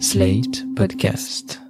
Slate 0.00 0.64
Podcast. 0.74 1.60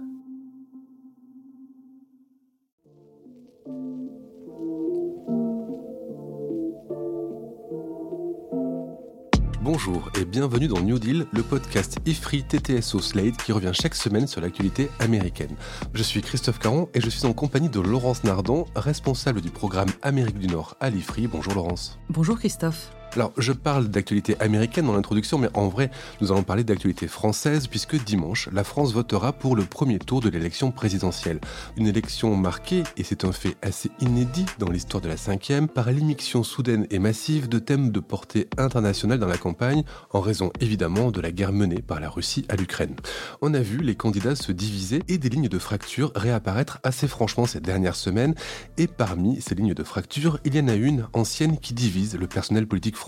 Bonjour 9.60 10.10
et 10.18 10.24
bienvenue 10.24 10.68
dans 10.68 10.80
New 10.80 10.98
Deal, 10.98 11.26
le 11.32 11.42
podcast 11.42 11.98
IFRI 12.06 12.44
TTSO 12.44 13.00
Slate 13.00 13.36
qui 13.36 13.52
revient 13.52 13.72
chaque 13.72 13.94
semaine 13.94 14.26
sur 14.26 14.40
l'actualité 14.40 14.88
américaine. 15.00 15.54
Je 15.92 16.02
suis 16.02 16.22
Christophe 16.22 16.58
Caron 16.58 16.88
et 16.94 17.00
je 17.00 17.10
suis 17.10 17.26
en 17.26 17.34
compagnie 17.34 17.68
de 17.68 17.80
Laurence 17.80 18.24
Nardon, 18.24 18.64
responsable 18.74 19.42
du 19.42 19.50
programme 19.50 19.90
Amérique 20.02 20.38
du 20.38 20.46
Nord 20.46 20.76
à 20.80 20.88
l'IFRI. 20.88 21.26
Bonjour 21.26 21.54
Laurence. 21.54 21.98
Bonjour 22.08 22.38
Christophe. 22.38 22.90
Alors, 23.16 23.32
je 23.38 23.52
parle 23.52 23.88
d'actualité 23.88 24.36
américaine 24.40 24.86
dans 24.86 24.92
l'introduction, 24.92 25.38
mais 25.38 25.48
en 25.54 25.68
vrai, 25.68 25.92
nous 26.20 26.32
allons 26.32 26.42
parler 26.42 26.64
d'actualité 26.64 27.06
française, 27.06 27.68
puisque 27.68 28.02
dimanche, 28.02 28.48
la 28.52 28.64
France 28.64 28.92
votera 28.92 29.32
pour 29.32 29.54
le 29.54 29.64
premier 29.64 30.00
tour 30.00 30.20
de 30.20 30.28
l'élection 30.28 30.72
présidentielle. 30.72 31.38
Une 31.76 31.86
élection 31.86 32.34
marquée, 32.34 32.82
et 32.96 33.04
c'est 33.04 33.24
un 33.24 33.30
fait 33.30 33.56
assez 33.62 33.92
inédit 34.00 34.46
dans 34.58 34.68
l'histoire 34.68 35.00
de 35.00 35.08
la 35.08 35.16
cinquième, 35.16 35.68
par 35.68 35.92
l'immixtion 35.92 36.42
soudaine 36.42 36.88
et 36.90 36.98
massive 36.98 37.48
de 37.48 37.60
thèmes 37.60 37.92
de 37.92 38.00
portée 38.00 38.48
internationale 38.58 39.20
dans 39.20 39.28
la 39.28 39.38
campagne, 39.38 39.84
en 40.10 40.20
raison 40.20 40.50
évidemment 40.58 41.12
de 41.12 41.20
la 41.20 41.30
guerre 41.30 41.52
menée 41.52 41.82
par 41.82 42.00
la 42.00 42.10
Russie 42.10 42.44
à 42.48 42.56
l'Ukraine. 42.56 42.96
On 43.42 43.54
a 43.54 43.60
vu 43.60 43.78
les 43.78 43.94
candidats 43.94 44.34
se 44.34 44.50
diviser 44.50 45.04
et 45.06 45.18
des 45.18 45.28
lignes 45.28 45.48
de 45.48 45.58
fracture 45.60 46.10
réapparaître 46.16 46.80
assez 46.82 47.06
franchement 47.06 47.46
ces 47.46 47.60
dernières 47.60 47.94
semaines, 47.94 48.34
et 48.76 48.88
parmi 48.88 49.40
ces 49.40 49.54
lignes 49.54 49.74
de 49.74 49.84
fracture, 49.84 50.40
il 50.44 50.56
y 50.56 50.60
en 50.60 50.66
a 50.66 50.74
une 50.74 51.06
ancienne 51.12 51.58
qui 51.58 51.74
divise 51.74 52.16
le 52.16 52.26
personnel 52.26 52.66
politique 52.66 52.96
français, 52.96 53.03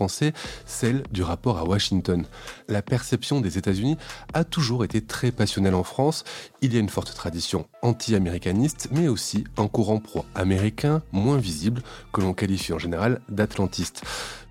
celle 0.67 1.03
du 1.11 1.23
rapport 1.23 1.59
à 1.59 1.65
Washington. 1.65 2.25
La 2.69 2.83
perception 2.83 3.41
des 3.41 3.59
États-Unis 3.59 3.97
a 4.35 4.45
toujours 4.45 4.85
été 4.85 5.01
très 5.01 5.31
passionnelle 5.31 5.75
en 5.75 5.85
France. 5.85 6.25
Il 6.61 6.75
y 6.75 6.77
a 6.77 6.81
une 6.81 6.89
forte 6.89 7.15
tradition 7.15 7.67
anti-américaniste, 7.83 8.89
mais 8.93 9.09
aussi 9.09 9.45
un 9.57 9.69
courant 9.69 9.99
pro-américain 9.99 11.03
moins 11.13 11.39
visible 11.39 11.83
que 12.13 12.21
l'on 12.21 12.35
qualifie 12.35 12.73
en 12.73 12.79
général 12.79 13.21
d'atlantiste. 13.29 14.03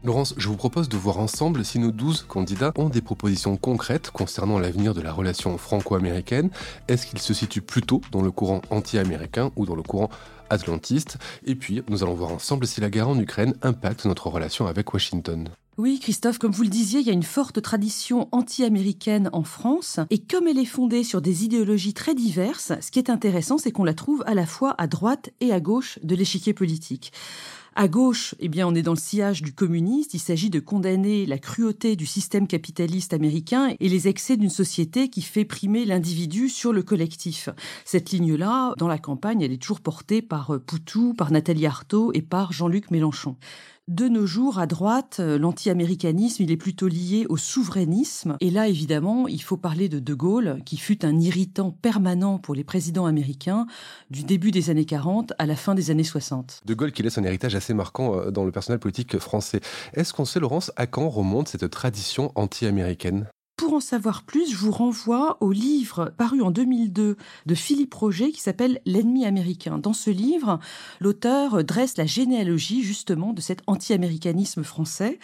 Laurence, 0.05 0.35
je 0.37 0.49
vous 0.49 0.55
propose 0.55 0.87
de 0.87 0.97
voir 0.97 1.17
ensemble 1.17 1.65
si 1.65 1.79
nos 1.79 1.91
12 1.91 2.25
candidats 2.27 2.71
ont 2.77 2.89
des 2.89 3.01
propositions 3.01 3.57
concrètes 3.57 4.11
concernant 4.11 4.59
l'avenir 4.59 4.93
de 4.93 5.01
la 5.01 5.11
relation 5.11 5.57
franco-américaine. 5.57 6.51
Est-ce 6.87 7.07
qu'ils 7.07 7.19
se 7.19 7.33
situent 7.33 7.61
plutôt 7.61 8.01
dans 8.11 8.21
le 8.21 8.29
courant 8.29 8.61
anti-américain 8.69 9.51
ou 9.55 9.65
dans 9.65 9.75
le 9.75 9.81
courant 9.81 10.11
atlantiste 10.55 11.17
Et 11.45 11.55
puis, 11.55 11.83
nous 11.87 12.03
allons 12.03 12.15
voir 12.15 12.31
ensemble 12.31 12.65
si 12.65 12.81
la 12.81 12.89
guerre 12.89 13.09
en 13.09 13.19
Ukraine 13.19 13.53
impacte 13.61 14.05
notre 14.05 14.27
relation 14.27 14.65
avec 14.65 14.93
Washington. 14.93 15.49
Oui, 15.77 15.99
Christophe, 16.01 16.37
comme 16.37 16.53
vous 16.53 16.63
le 16.63 16.69
disiez, 16.69 17.01
il 17.01 17.05
y 17.05 17.09
a 17.09 17.13
une 17.13 17.21
forte 17.21 17.61
tradition 17.61 18.29
anti-américaine 18.31 19.29
en 19.33 19.43
France, 19.43 19.99
et 20.09 20.19
comme 20.19 20.47
elle 20.47 20.57
est 20.57 20.63
fondée 20.63 21.03
sur 21.03 21.21
des 21.21 21.43
idéologies 21.43 21.93
très 21.93 22.15
diverses, 22.15 22.71
ce 22.79 22.91
qui 22.91 22.99
est 22.99 23.09
intéressant, 23.09 23.57
c'est 23.57 23.71
qu'on 23.71 23.83
la 23.83 23.93
trouve 23.93 24.23
à 24.25 24.35
la 24.35 24.45
fois 24.45 24.73
à 24.77 24.87
droite 24.87 25.31
et 25.41 25.51
à 25.51 25.59
gauche 25.59 25.99
de 26.01 26.15
l'échiquier 26.15 26.53
politique. 26.53 27.11
À 27.77 27.89
gauche, 27.89 28.35
eh 28.39 28.47
bien, 28.47 28.65
on 28.65 28.73
est 28.73 28.83
dans 28.83 28.93
le 28.93 28.97
sillage 28.97 29.41
du 29.41 29.51
communiste. 29.51 30.13
Il 30.13 30.19
s'agit 30.19 30.49
de 30.49 30.61
condamner 30.61 31.25
la 31.25 31.37
cruauté 31.37 31.97
du 31.97 32.05
système 32.05 32.47
capitaliste 32.47 33.13
américain 33.13 33.75
et 33.81 33.89
les 33.89 34.07
excès 34.07 34.37
d'une 34.37 34.49
société 34.49 35.09
qui 35.09 35.21
fait 35.21 35.43
primer 35.43 35.83
l'individu 35.83 36.47
sur 36.47 36.71
le 36.71 36.83
collectif. 36.83 37.49
Cette 37.83 38.11
ligne-là, 38.11 38.75
dans 38.77 38.87
la 38.87 38.97
campagne, 38.97 39.41
elle 39.41 39.51
est 39.51 39.61
toujours 39.61 39.81
portée 39.81 40.21
par 40.21 40.57
Poutou, 40.65 41.13
par 41.15 41.31
Nathalie 41.31 41.65
Arthaud 41.65 42.13
et 42.13 42.21
par 42.21 42.53
Jean-Luc 42.53 42.91
Mélenchon. 42.91 43.35
De 43.87 44.07
nos 44.07 44.25
jours, 44.25 44.57
à 44.57 44.65
droite, 44.65 45.19
l'anti-américanisme, 45.19 46.41
il 46.41 46.51
est 46.51 46.57
plutôt 46.57 46.87
lié 46.87 47.27
au 47.29 47.37
souverainisme. 47.37 48.35
Et 48.39 48.49
là, 48.49 48.67
évidemment, 48.67 49.27
il 49.27 49.43
faut 49.43 49.57
parler 49.57 49.89
de 49.89 49.99
De 49.99 50.13
Gaulle, 50.15 50.57
qui 50.65 50.77
fut 50.77 51.05
un 51.05 51.19
irritant 51.19 51.69
permanent 51.69 52.39
pour 52.39 52.55
les 52.55 52.63
présidents 52.63 53.05
américains 53.05 53.67
du 54.09 54.23
début 54.23 54.49
des 54.49 54.71
années 54.71 54.85
40 54.85 55.33
à 55.37 55.45
la 55.45 55.55
fin 55.55 55.75
des 55.75 55.91
années 55.91 56.03
60. 56.03 56.61
De 56.65 56.73
Gaulle 56.73 56.93
qui 56.93 57.03
laisse 57.03 57.19
un 57.19 57.23
héritage 57.23 57.53
assez 57.53 57.75
marquant 57.75 58.31
dans 58.31 58.43
le 58.43 58.51
personnel 58.51 58.79
politique 58.79 59.19
français. 59.19 59.61
Est-ce 59.93 60.13
qu'on 60.13 60.25
sait, 60.25 60.39
Laurence, 60.39 60.71
à 60.77 60.87
quand 60.87 61.07
remonte 61.07 61.47
cette 61.47 61.69
tradition 61.69 62.31
anti-américaine? 62.33 63.27
Pour 63.57 63.73
en 63.73 63.79
savoir 63.79 64.23
plus, 64.23 64.51
je 64.51 64.57
vous 64.57 64.71
renvoie 64.71 65.37
au 65.41 65.51
livre 65.51 66.13
paru 66.17 66.41
en 66.41 66.51
2002 66.51 67.15
de 67.45 67.55
Philippe 67.55 67.93
Roger 67.93 68.31
qui 68.31 68.41
s'appelle 68.41 68.81
L'ennemi 68.85 69.25
américain. 69.25 69.77
Dans 69.77 69.93
ce 69.93 70.09
livre, 70.09 70.59
l'auteur 70.99 71.63
dresse 71.63 71.97
la 71.97 72.05
généalogie 72.05 72.83
justement 72.83 73.33
de 73.33 73.41
cet 73.41 73.61
anti-américanisme 73.67 74.63
français 74.63 75.19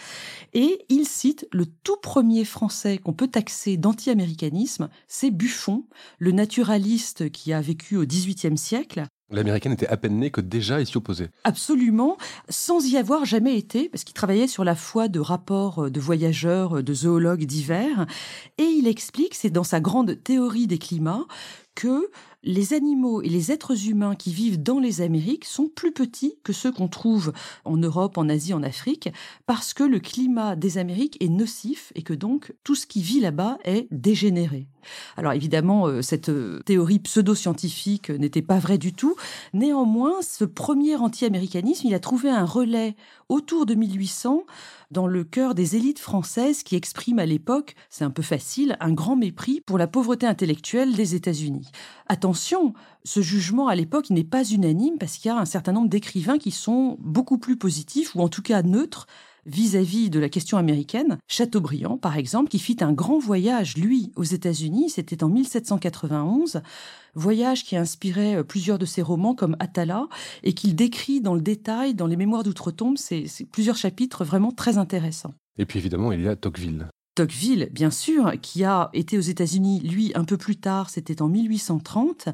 et 0.53 0.85
il 0.89 1.05
cite 1.05 1.47
le 1.51 1.65
tout 1.65 1.97
premier 2.01 2.45
français 2.45 2.97
qu'on 2.97 3.13
peut 3.13 3.27
taxer 3.27 3.77
d'anti-américanisme, 3.77 4.89
c'est 5.07 5.31
Buffon, 5.31 5.85
le 6.19 6.31
naturaliste 6.31 7.31
qui 7.31 7.53
a 7.53 7.61
vécu 7.61 7.97
au 7.97 8.05
XVIIIe 8.05 8.57
siècle 8.57 9.05
L'américaine 9.31 9.71
était 9.71 9.87
à 9.87 9.97
peine 9.97 10.17
née 10.17 10.29
que 10.29 10.41
déjà 10.41 10.81
il 10.81 10.87
s'y 10.87 10.97
opposait. 10.97 11.29
Absolument, 11.43 12.17
sans 12.49 12.85
y 12.85 12.97
avoir 12.97 13.25
jamais 13.25 13.57
été, 13.57 13.89
parce 13.89 14.03
qu'il 14.03 14.13
travaillait 14.13 14.47
sur 14.47 14.63
la 14.63 14.75
foi 14.75 15.07
de 15.07 15.19
rapports 15.19 15.89
de 15.89 15.99
voyageurs, 15.99 16.83
de 16.83 16.93
zoologues 16.93 17.45
divers, 17.45 18.05
et 18.57 18.63
il 18.63 18.87
explique, 18.87 19.35
c'est 19.35 19.49
dans 19.49 19.63
sa 19.63 19.79
grande 19.79 20.21
théorie 20.23 20.67
des 20.67 20.77
climats, 20.77 21.25
que 21.75 22.09
les 22.43 22.73
animaux 22.73 23.21
et 23.21 23.29
les 23.29 23.51
êtres 23.51 23.87
humains 23.87 24.15
qui 24.15 24.31
vivent 24.31 24.61
dans 24.61 24.79
les 24.79 25.01
Amériques 25.01 25.45
sont 25.45 25.67
plus 25.67 25.91
petits 25.91 26.35
que 26.43 26.53
ceux 26.53 26.71
qu'on 26.71 26.87
trouve 26.87 27.33
en 27.65 27.77
Europe, 27.77 28.17
en 28.17 28.29
Asie, 28.29 28.53
en 28.53 28.63
Afrique, 28.63 29.09
parce 29.45 29.73
que 29.73 29.83
le 29.83 29.99
climat 29.99 30.55
des 30.55 30.77
Amériques 30.77 31.17
est 31.21 31.29
nocif 31.29 31.91
et 31.95 32.01
que 32.01 32.13
donc 32.13 32.53
tout 32.63 32.75
ce 32.75 32.87
qui 32.87 33.01
vit 33.01 33.19
là-bas 33.19 33.57
est 33.63 33.87
dégénéré. 33.91 34.67
Alors 35.17 35.33
évidemment, 35.33 36.01
cette 36.01 36.31
théorie 36.65 36.99
pseudo-scientifique 36.99 38.09
n'était 38.09 38.41
pas 38.41 38.57
vraie 38.57 38.79
du 38.79 38.93
tout. 38.93 39.15
Néanmoins, 39.53 40.21
ce 40.21 40.43
premier 40.45 40.95
anti-américanisme, 40.95 41.87
il 41.87 41.93
a 41.93 41.99
trouvé 41.99 42.29
un 42.29 42.45
relais 42.45 42.95
autour 43.29 43.65
de 43.65 43.75
1800 43.75 44.43
dans 44.91 45.07
le 45.07 45.23
cœur 45.23 45.55
des 45.55 45.75
élites 45.77 45.99
françaises 45.99 46.63
qui 46.63 46.75
expriment 46.75 47.19
à 47.19 47.25
l'époque, 47.25 47.75
c'est 47.89 48.03
un 48.03 48.11
peu 48.11 48.21
facile, 48.21 48.77
un 48.81 48.91
grand 48.91 49.15
mépris 49.15 49.61
pour 49.61 49.77
la 49.77 49.87
pauvreté 49.87 50.27
intellectuelle 50.27 50.93
des 50.93 51.15
États-Unis. 51.15 51.71
Attention, 52.07 52.73
ce 53.05 53.21
jugement 53.21 53.67
à 53.67 53.75
l'époque 53.75 54.09
n'est 54.09 54.25
pas 54.25 54.43
unanime 54.43 54.97
parce 54.99 55.17
qu'il 55.17 55.29
y 55.29 55.31
a 55.31 55.37
un 55.37 55.45
certain 55.45 55.71
nombre 55.71 55.89
d'écrivains 55.89 56.37
qui 56.37 56.51
sont 56.51 56.97
beaucoup 56.99 57.37
plus 57.37 57.57
positifs 57.57 58.15
ou 58.15 58.21
en 58.21 58.27
tout 58.27 58.41
cas 58.41 58.61
neutres 58.61 59.07
vis-à-vis 59.45 60.09
de 60.09 60.19
la 60.19 60.29
question 60.29 60.57
américaine. 60.57 61.17
Chateaubriand, 61.27 61.97
par 61.97 62.17
exemple, 62.17 62.49
qui 62.49 62.59
fit 62.59 62.77
un 62.81 62.93
grand 62.93 63.19
voyage, 63.19 63.77
lui, 63.77 64.11
aux 64.15 64.23
États-Unis, 64.23 64.89
c'était 64.89 65.23
en 65.23 65.29
1791, 65.29 66.61
voyage 67.15 67.63
qui 67.63 67.75
a 67.75 67.81
inspiré 67.81 68.43
plusieurs 68.43 68.79
de 68.79 68.85
ses 68.85 69.01
romans 69.01 69.35
comme 69.35 69.55
Atala 69.59 70.07
et 70.43 70.53
qu'il 70.53 70.75
décrit 70.75 71.21
dans 71.21 71.35
le 71.35 71.41
détail 71.41 71.93
dans 71.93 72.07
les 72.07 72.15
Mémoires 72.15 72.43
d'outre-tombe. 72.43 72.97
C'est 72.97 73.25
plusieurs 73.51 73.77
chapitres 73.77 74.23
vraiment 74.23 74.51
très 74.51 74.77
intéressants. 74.77 75.33
Et 75.57 75.65
puis 75.65 75.79
évidemment, 75.79 76.11
il 76.11 76.21
y 76.21 76.27
a 76.27 76.35
Tocqueville. 76.35 76.87
Tocqueville, 77.15 77.69
bien 77.73 77.91
sûr, 77.91 78.31
qui 78.41 78.63
a 78.63 78.89
été 78.93 79.17
aux 79.17 79.21
États-Unis, 79.21 79.81
lui, 79.81 80.13
un 80.15 80.23
peu 80.23 80.37
plus 80.37 80.55
tard, 80.55 80.89
c'était 80.89 81.21
en 81.21 81.27
1830. 81.27 82.29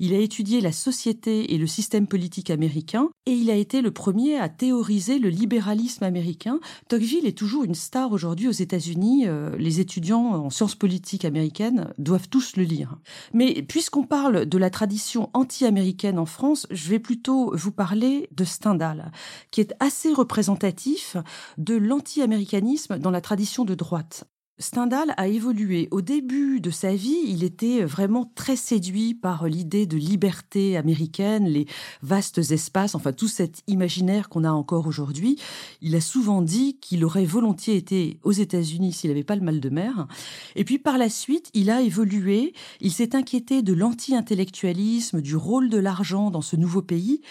Il 0.00 0.14
a 0.14 0.18
étudié 0.18 0.62
la 0.62 0.72
société 0.72 1.52
et 1.52 1.58
le 1.58 1.66
système 1.66 2.06
politique 2.06 2.48
américain 2.48 3.10
et 3.26 3.32
il 3.32 3.50
a 3.50 3.54
été 3.54 3.82
le 3.82 3.90
premier 3.90 4.36
à 4.36 4.48
théoriser 4.48 5.18
le 5.18 5.28
libéralisme 5.28 6.04
américain. 6.04 6.58
Tocqueville 6.88 7.26
est 7.26 7.38
toujours 7.38 7.64
une 7.64 7.74
star 7.74 8.12
aujourd'hui 8.12 8.48
aux 8.48 8.52
États-Unis. 8.52 9.26
les 9.58 9.80
étudiants 9.80 10.44
en 10.44 10.50
sciences 10.50 10.74
politiques 10.74 11.24
américaines 11.24 11.92
doivent 11.98 12.28
tous 12.28 12.56
le 12.56 12.64
lire. 12.64 12.98
Mais 13.32 13.62
puisqu'on 13.62 14.04
parle 14.04 14.46
de 14.46 14.58
la 14.58 14.70
tradition 14.70 15.30
anti-américaine 15.34 16.18
en 16.18 16.26
France, 16.26 16.66
je 16.70 16.90
vais 16.90 16.98
plutôt 16.98 17.54
vous 17.54 17.72
parler 17.72 18.28
de 18.32 18.44
Stendhal, 18.44 19.12
qui 19.50 19.60
est 19.60 19.74
assez 19.80 20.12
représentatif 20.12 21.16
de 21.58 21.74
l'anti-américanisme 21.74 22.98
dans 22.98 23.10
la 23.10 23.20
tradition 23.20 23.64
de 23.64 23.74
droite. 23.74 24.24
Stendhal 24.58 25.14
a 25.16 25.28
évolué. 25.28 25.88
Au 25.90 26.02
début 26.02 26.60
de 26.60 26.70
sa 26.70 26.94
vie, 26.94 27.18
il 27.26 27.42
était 27.42 27.84
vraiment 27.84 28.30
très 28.34 28.54
séduit 28.54 29.14
par 29.14 29.48
l'idée 29.48 29.86
de 29.86 29.96
liberté 29.96 30.76
américaine, 30.76 31.46
les 31.46 31.66
vastes 32.02 32.38
espaces, 32.38 32.94
enfin 32.94 33.12
tout 33.12 33.28
cet 33.28 33.62
imaginaire 33.66 34.28
qu'on 34.28 34.44
a 34.44 34.52
encore 34.52 34.86
aujourd'hui. 34.86 35.38
Il 35.80 35.96
a 35.96 36.00
souvent 36.00 36.42
dit 36.42 36.78
qu'il 36.80 37.04
aurait 37.04 37.24
volontiers 37.24 37.76
été 37.76 38.20
aux 38.22 38.32
États-Unis 38.32 38.92
s'il 38.92 39.10
n'avait 39.10 39.24
pas 39.24 39.36
le 39.36 39.42
mal 39.42 39.58
de 39.58 39.70
mer. 39.70 40.06
Et 40.54 40.64
puis 40.64 40.78
par 40.78 40.98
la 40.98 41.08
suite, 41.08 41.50
il 41.54 41.70
a 41.70 41.80
évolué. 41.80 42.52
Il 42.80 42.92
s'est 42.92 43.16
inquiété 43.16 43.62
de 43.62 43.72
l'anti-intellectualisme, 43.72 45.22
du 45.22 45.34
rôle 45.34 45.70
de 45.70 45.78
l'argent 45.78 46.30
dans 46.30 46.42
ce 46.42 46.56
nouveau 46.56 46.82
pays. 46.82 47.22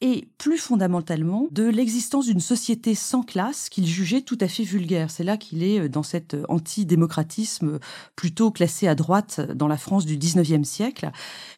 Et 0.00 0.28
plus 0.36 0.58
fondamentalement 0.58 1.48
de 1.50 1.64
l'existence 1.64 2.26
d'une 2.26 2.40
société 2.40 2.94
sans 2.94 3.22
classe 3.22 3.70
qu'il 3.70 3.86
jugeait 3.86 4.20
tout 4.20 4.36
à 4.40 4.48
fait 4.48 4.62
vulgaire. 4.62 5.10
C'est 5.10 5.24
là 5.24 5.36
qu'il 5.38 5.62
est 5.62 5.88
dans 5.88 6.02
cet 6.02 6.36
antidémocratisme 6.48 7.78
plutôt 8.14 8.50
classé 8.50 8.88
à 8.88 8.94
droite 8.94 9.40
dans 9.40 9.68
la 9.68 9.78
France 9.78 10.04
du 10.04 10.18
19e 10.18 10.64
siècle. 10.64 11.10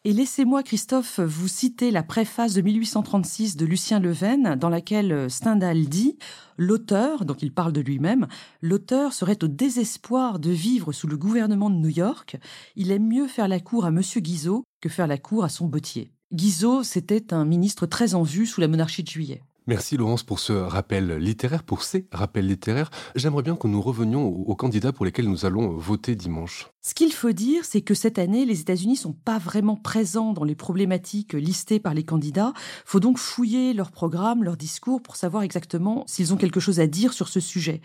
Et 0.05 0.13
laissez-moi, 0.13 0.63
Christophe, 0.63 1.19
vous 1.19 1.49
citer 1.49 1.91
la 1.91 2.03
préface 2.03 2.53
de 2.53 2.61
1836 2.61 3.57
de 3.57 3.65
Lucien 3.65 3.99
Leven 3.99 4.55
dans 4.55 4.69
laquelle 4.69 5.29
Stendhal 5.29 5.85
dit 5.85 6.17
L'auteur, 6.57 7.25
donc 7.25 7.41
il 7.41 7.53
parle 7.53 7.71
de 7.71 7.81
lui-même, 7.81 8.27
l'auteur 8.61 9.13
serait 9.13 9.41
au 9.43 9.47
désespoir 9.47 10.39
de 10.39 10.51
vivre 10.51 10.91
sous 10.91 11.07
le 11.07 11.17
gouvernement 11.17 11.69
de 11.69 11.75
New 11.75 11.89
York. 11.89 12.37
Il 12.75 12.91
aime 12.91 13.07
mieux 13.07 13.27
faire 13.27 13.47
la 13.47 13.59
cour 13.59 13.85
à 13.85 13.91
Monsieur 13.91 14.19
Guizot 14.21 14.63
que 14.81 14.89
faire 14.89 15.07
la 15.07 15.17
cour 15.17 15.43
à 15.43 15.49
son 15.49 15.67
bottier. 15.67 16.11
Guizot, 16.31 16.83
c'était 16.83 17.33
un 17.33 17.43
ministre 17.43 17.87
très 17.87 18.13
en 18.13 18.21
vue 18.21 18.45
sous 18.45 18.61
la 18.61 18.67
monarchie 18.67 19.01
de 19.01 19.07
Juillet. 19.07 19.41
Merci 19.65 19.97
Laurence 19.97 20.21
pour 20.21 20.39
ce 20.39 20.53
rappel 20.53 21.17
littéraire, 21.17 21.63
pour 21.63 21.81
ces 21.81 22.07
rappels 22.11 22.45
littéraires. 22.45 22.91
J'aimerais 23.15 23.41
bien 23.41 23.55
que 23.55 23.67
nous 23.67 23.81
revenions 23.81 24.27
aux 24.27 24.55
candidats 24.55 24.91
pour 24.91 25.05
lesquels 25.05 25.27
nous 25.27 25.45
allons 25.45 25.69
voter 25.77 26.15
dimanche. 26.15 26.69
Ce 26.81 26.93
qu'il 26.93 27.13
faut 27.13 27.31
dire, 27.31 27.65
c'est 27.65 27.81
que 27.81 27.95
cette 27.95 28.19
année, 28.19 28.45
les 28.45 28.61
États-Unis 28.61 28.95
sont 28.95 29.13
pas 29.13 29.39
vraiment 29.39 29.75
présents 29.75 30.33
dans 30.33 30.43
les 30.43 30.55
problématiques 30.55 31.33
listées 31.33 31.79
par 31.79 31.95
les 31.95 32.03
candidats. 32.03 32.53
Faut 32.85 32.99
donc 32.99 33.17
fouiller 33.17 33.73
leur 33.73 33.89
programme, 33.89 34.43
leur 34.43 34.57
discours 34.57 35.01
pour 35.01 35.15
savoir 35.15 35.41
exactement 35.41 36.03
s'ils 36.05 36.31
ont 36.31 36.37
quelque 36.37 36.59
chose 36.59 36.79
à 36.79 36.85
dire 36.85 37.13
sur 37.13 37.27
ce 37.27 37.39
sujet. 37.39 37.81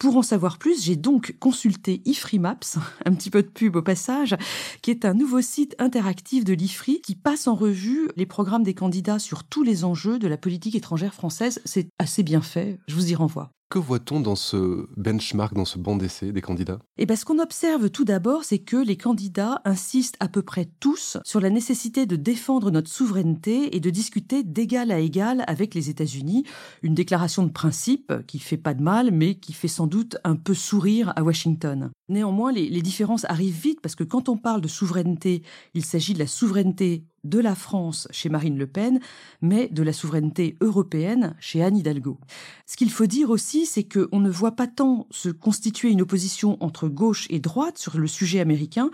Pour 0.00 0.16
en 0.16 0.22
savoir 0.22 0.56
plus, 0.56 0.82
j'ai 0.82 0.96
donc 0.96 1.36
consulté 1.40 2.00
IFRI 2.06 2.38
Maps, 2.38 2.78
un 3.04 3.12
petit 3.12 3.28
peu 3.28 3.42
de 3.42 3.48
pub 3.48 3.76
au 3.76 3.82
passage, 3.82 4.34
qui 4.80 4.90
est 4.90 5.04
un 5.04 5.12
nouveau 5.12 5.42
site 5.42 5.76
interactif 5.78 6.42
de 6.42 6.54
l'IFRI 6.54 7.02
qui 7.02 7.14
passe 7.14 7.46
en 7.46 7.54
revue 7.54 8.08
les 8.16 8.24
programmes 8.24 8.62
des 8.62 8.72
candidats 8.72 9.18
sur 9.18 9.44
tous 9.44 9.62
les 9.62 9.84
enjeux 9.84 10.18
de 10.18 10.26
la 10.26 10.38
politique 10.38 10.74
étrangère 10.74 11.12
française. 11.12 11.60
C'est 11.66 11.90
assez 11.98 12.22
bien 12.22 12.40
fait, 12.40 12.80
je 12.88 12.94
vous 12.94 13.12
y 13.12 13.14
renvoie. 13.14 13.50
Que 13.70 13.78
voit-on 13.78 14.18
dans 14.18 14.34
ce 14.34 14.88
benchmark, 14.96 15.54
dans 15.54 15.64
ce 15.64 15.78
banc 15.78 15.94
d'essai 15.94 16.32
des 16.32 16.40
candidats? 16.40 16.80
Eh 16.98 17.06
bien, 17.06 17.14
ce 17.14 17.24
qu'on 17.24 17.38
observe 17.38 17.88
tout 17.88 18.04
d'abord, 18.04 18.42
c'est 18.42 18.58
que 18.58 18.76
les 18.76 18.96
candidats 18.96 19.62
insistent 19.64 20.16
à 20.18 20.26
peu 20.26 20.42
près 20.42 20.68
tous 20.80 21.18
sur 21.24 21.40
la 21.40 21.50
nécessité 21.50 22.04
de 22.04 22.16
défendre 22.16 22.72
notre 22.72 22.90
souveraineté 22.90 23.76
et 23.76 23.78
de 23.78 23.90
discuter 23.90 24.42
d'égal 24.42 24.90
à 24.90 24.98
égal 24.98 25.44
avec 25.46 25.76
les 25.76 25.88
États-Unis. 25.88 26.42
Une 26.82 26.94
déclaration 26.94 27.44
de 27.44 27.52
principe 27.52 28.12
qui 28.26 28.40
fait 28.40 28.56
pas 28.56 28.74
de 28.74 28.82
mal, 28.82 29.12
mais 29.12 29.36
qui 29.36 29.52
fait 29.52 29.68
sans 29.68 29.86
doute 29.86 30.16
un 30.24 30.34
peu 30.34 30.54
sourire 30.54 31.12
à 31.14 31.22
Washington. 31.22 31.92
Néanmoins, 32.08 32.50
les, 32.50 32.68
les 32.68 32.82
différences 32.82 33.24
arrivent 33.26 33.60
vite 33.60 33.80
parce 33.80 33.94
que 33.94 34.02
quand 34.02 34.28
on 34.28 34.36
parle 34.36 34.62
de 34.62 34.66
souveraineté, 34.66 35.44
il 35.74 35.84
s'agit 35.84 36.14
de 36.14 36.18
la 36.18 36.26
souveraineté 36.26 37.04
de 37.24 37.38
la 37.38 37.54
France 37.54 38.08
chez 38.10 38.28
Marine 38.28 38.58
Le 38.58 38.66
Pen, 38.66 39.00
mais 39.40 39.68
de 39.68 39.82
la 39.82 39.92
souveraineté 39.92 40.56
européenne 40.60 41.34
chez 41.38 41.62
Anne 41.62 41.76
Hidalgo. 41.76 42.18
Ce 42.66 42.76
qu'il 42.76 42.90
faut 42.90 43.06
dire 43.06 43.30
aussi, 43.30 43.66
c'est 43.66 43.84
qu'on 43.84 44.20
ne 44.20 44.30
voit 44.30 44.56
pas 44.56 44.66
tant 44.66 45.06
se 45.10 45.28
constituer 45.28 45.90
une 45.90 46.02
opposition 46.02 46.56
entre 46.60 46.88
gauche 46.88 47.26
et 47.30 47.40
droite 47.40 47.78
sur 47.78 47.98
le 47.98 48.06
sujet 48.06 48.40
américain, 48.40 48.90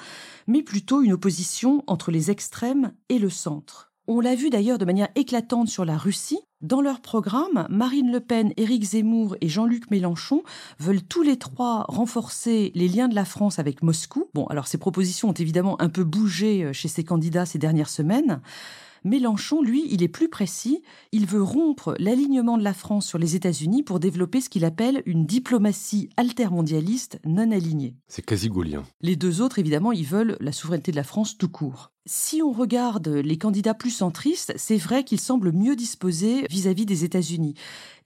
mais 0.47 0.63
plutôt 0.63 1.03
une 1.03 1.13
opposition 1.13 1.85
entre 1.87 2.11
les 2.11 2.31
extrêmes 2.31 2.93
et 3.09 3.19
le 3.19 3.31
centre. 3.31 3.93
On 4.09 4.21
l'a 4.21 4.35
vu 4.35 4.51
d'ailleurs 4.51 4.79
de 4.79 4.85
manière 4.85 5.09
éclatante 5.17 5.69
sur 5.69 5.85
la 5.85 5.97
Russie. 5.97 6.39
Dans 6.63 6.81
leur 6.81 7.03
programme, 7.03 7.67
Marine 7.69 8.11
Le 8.11 8.21
Pen, 8.21 8.55
Éric 8.57 8.83
Zemmour 8.83 9.37
et 9.43 9.49
Jean-Luc 9.49 9.91
Mélenchon 9.91 10.43
veulent 10.79 11.03
tous 11.03 11.21
les 11.21 11.37
trois 11.37 11.85
renforcer 11.87 12.73
les 12.75 12.89
liens 12.89 13.09
de 13.09 13.15
la 13.15 13.27
France 13.27 13.59
avec 13.59 13.83
Moscou. 13.83 14.31
Bon, 14.33 14.47
alors 14.47 14.67
ces 14.67 14.79
propositions 14.79 15.29
ont 15.29 15.35
évidemment 15.35 15.79
un 15.83 15.91
peu 15.91 16.03
bougé 16.03 16.65
euh, 16.65 16.73
chez 16.73 16.89
ces 16.89 17.05
candidats 17.05 17.45
ces 17.45 17.59
dernières 17.59 17.91
semaines. 17.91 18.41
Mélenchon, 19.05 19.61
lui, 19.61 19.87
il 19.91 20.03
est 20.03 20.09
plus 20.09 20.31
précis. 20.31 20.83
Il 21.13 21.27
veut 21.27 21.43
rompre 21.43 21.95
l'alignement 21.99 22.57
de 22.57 22.65
la 22.65 22.73
France 22.73 23.07
sur 23.07 23.19
les 23.19 23.37
États-Unis 23.37 23.83
pour 23.83 24.01
développer 24.01 24.41
ce 24.41 24.49
qu'il 24.49 24.65
appelle 24.65 25.03
une 25.05 25.27
diplomatie 25.27 26.09
altermondialiste 26.17 27.21
non 27.27 27.51
alignée. 27.53 27.97
C'est 28.09 28.25
quasi 28.25 28.49
gaulien. 28.49 28.83
Les 29.03 29.15
deux 29.15 29.43
autres, 29.43 29.59
évidemment, 29.59 29.93
ils 29.93 30.07
veulent 30.07 30.39
la 30.41 30.53
souveraineté 30.53 30.91
de 30.91 30.97
la 30.97 31.05
France 31.05 31.37
tout 31.37 31.51
court. 31.51 31.93
Si 32.09 32.41
on 32.41 32.53
regarde 32.53 33.09
les 33.09 33.37
candidats 33.37 33.75
plus 33.75 33.91
centristes, 33.91 34.53
c'est 34.55 34.77
vrai 34.77 35.03
qu'ils 35.03 35.19
semblent 35.19 35.51
mieux 35.51 35.75
disposés 35.75 36.47
vis-à-vis 36.49 36.87
des 36.87 37.03
États-Unis. 37.03 37.55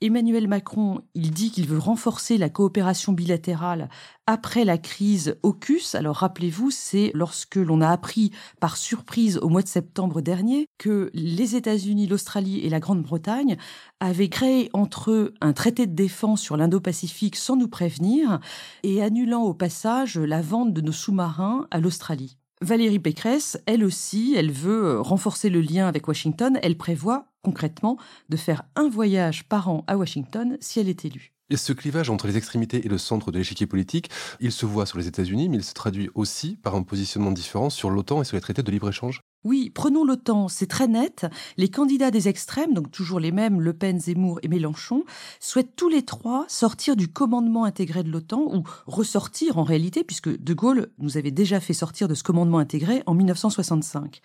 Emmanuel 0.00 0.48
Macron, 0.48 1.02
il 1.12 1.32
dit 1.32 1.50
qu'il 1.50 1.66
veut 1.66 1.76
renforcer 1.76 2.38
la 2.38 2.48
coopération 2.48 3.12
bilatérale 3.12 3.90
après 4.26 4.64
la 4.64 4.78
crise 4.78 5.36
AUKUS. 5.42 5.96
Alors 5.96 6.16
rappelez-vous, 6.16 6.70
c'est 6.70 7.10
lorsque 7.12 7.56
l'on 7.56 7.82
a 7.82 7.90
appris 7.90 8.30
par 8.58 8.78
surprise 8.78 9.36
au 9.36 9.50
mois 9.50 9.60
de 9.60 9.68
septembre 9.68 10.22
dernier 10.22 10.66
que 10.78 11.10
les 11.12 11.54
États-Unis, 11.54 12.06
l'Australie 12.06 12.60
et 12.60 12.70
la 12.70 12.80
Grande-Bretagne 12.80 13.58
avaient 14.00 14.30
créé 14.30 14.70
entre 14.72 15.10
eux 15.10 15.34
un 15.42 15.52
traité 15.52 15.86
de 15.86 15.94
défense 15.94 16.40
sur 16.40 16.56
l'Indo-Pacifique 16.56 17.36
sans 17.36 17.56
nous 17.56 17.68
prévenir 17.68 18.40
et 18.82 19.02
annulant 19.02 19.42
au 19.42 19.52
passage 19.52 20.16
la 20.16 20.40
vente 20.40 20.72
de 20.72 20.80
nos 20.80 20.90
sous-marins 20.90 21.66
à 21.70 21.80
l'Australie. 21.80 22.39
Valérie 22.62 22.98
Pécresse, 22.98 23.58
elle 23.64 23.82
aussi, 23.84 24.34
elle 24.36 24.52
veut 24.52 24.84
euh, 24.84 25.00
renforcer 25.00 25.48
le 25.48 25.62
lien 25.62 25.88
avec 25.88 26.06
Washington. 26.06 26.58
Elle 26.62 26.76
prévoit 26.76 27.24
concrètement 27.42 27.96
de 28.28 28.36
faire 28.36 28.64
un 28.76 28.90
voyage 28.90 29.48
par 29.48 29.70
an 29.70 29.82
à 29.86 29.96
Washington 29.96 30.58
si 30.60 30.78
elle 30.78 30.90
est 30.90 31.06
élue. 31.06 31.32
Et 31.48 31.56
ce 31.56 31.72
clivage 31.72 32.10
entre 32.10 32.26
les 32.26 32.36
extrémités 32.36 32.84
et 32.84 32.88
le 32.90 32.98
centre 32.98 33.32
de 33.32 33.38
l'échiquier 33.38 33.66
politique, 33.66 34.10
il 34.40 34.52
se 34.52 34.66
voit 34.66 34.84
sur 34.84 34.98
les 34.98 35.08
États-Unis, 35.08 35.48
mais 35.48 35.56
il 35.56 35.64
se 35.64 35.72
traduit 35.72 36.10
aussi 36.14 36.56
par 36.56 36.74
un 36.74 36.82
positionnement 36.82 37.32
différent 37.32 37.70
sur 37.70 37.88
l'OTAN 37.88 38.20
et 38.20 38.24
sur 38.26 38.36
les 38.36 38.42
traités 38.42 38.62
de 38.62 38.70
libre-échange 38.70 39.22
oui, 39.42 39.70
prenons 39.70 40.04
l'OTAN, 40.04 40.48
c'est 40.48 40.66
très 40.66 40.86
net. 40.86 41.24
Les 41.56 41.70
candidats 41.70 42.10
des 42.10 42.28
extrêmes, 42.28 42.74
donc 42.74 42.90
toujours 42.90 43.20
les 43.20 43.32
mêmes, 43.32 43.60
Le 43.62 43.72
Pen, 43.72 43.98
Zemmour 43.98 44.38
et 44.42 44.48
Mélenchon, 44.48 45.04
souhaitent 45.40 45.74
tous 45.76 45.88
les 45.88 46.02
trois 46.02 46.44
sortir 46.48 46.94
du 46.94 47.08
commandement 47.08 47.64
intégré 47.64 48.02
de 48.02 48.10
l'OTAN, 48.10 48.54
ou 48.54 48.64
ressortir 48.86 49.56
en 49.56 49.64
réalité, 49.64 50.04
puisque 50.04 50.28
De 50.28 50.52
Gaulle 50.52 50.88
nous 50.98 51.16
avait 51.16 51.30
déjà 51.30 51.58
fait 51.58 51.72
sortir 51.72 52.06
de 52.06 52.14
ce 52.14 52.22
commandement 52.22 52.58
intégré 52.58 53.02
en 53.06 53.14
1965. 53.14 54.20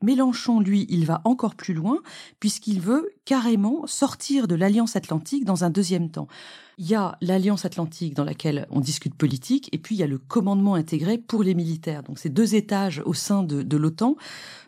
Mélenchon, 0.00 0.60
lui, 0.60 0.86
il 0.88 1.06
va 1.06 1.22
encore 1.24 1.56
plus 1.56 1.74
loin, 1.74 1.98
puisqu'il 2.38 2.80
veut 2.80 3.10
carrément 3.24 3.86
sortir 3.88 4.46
de 4.46 4.54
l'Alliance 4.54 4.94
Atlantique 4.94 5.44
dans 5.44 5.64
un 5.64 5.70
deuxième 5.70 6.10
temps. 6.10 6.28
Il 6.78 6.88
y 6.88 6.94
a 6.94 7.16
l'Alliance 7.20 7.64
Atlantique 7.64 8.14
dans 8.14 8.24
laquelle 8.24 8.66
on 8.70 8.80
discute 8.80 9.14
politique, 9.14 9.68
et 9.72 9.78
puis 9.78 9.94
il 9.94 9.98
y 9.98 10.02
a 10.02 10.06
le 10.06 10.18
commandement 10.18 10.74
intégré 10.74 11.18
pour 11.18 11.42
les 11.42 11.54
militaires. 11.54 12.02
Donc 12.02 12.18
ces 12.18 12.30
deux 12.30 12.54
étages 12.54 13.02
au 13.04 13.14
sein 13.14 13.42
de, 13.42 13.76
l'OTAN, 13.76 14.16